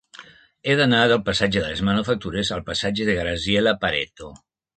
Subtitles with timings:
[0.69, 4.33] He d'anar del passatge de les Manufactures al passatge de Graziella Pareto.